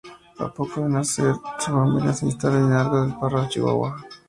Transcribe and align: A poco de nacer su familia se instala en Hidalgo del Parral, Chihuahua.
A 0.39 0.51
poco 0.51 0.81
de 0.81 0.89
nacer 0.89 1.35
su 1.59 1.69
familia 1.71 2.11
se 2.13 2.25
instala 2.25 2.57
en 2.57 2.69
Hidalgo 2.71 3.01
del 3.05 3.15
Parral, 3.19 3.47
Chihuahua. 3.49 3.97